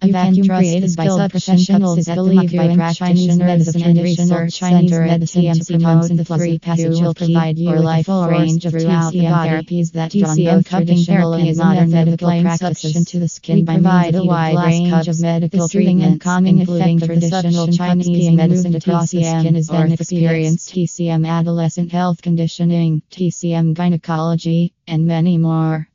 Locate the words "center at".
4.52-5.20